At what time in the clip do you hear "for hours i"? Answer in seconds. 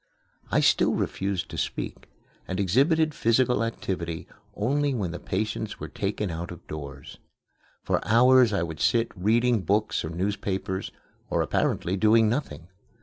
7.83-8.63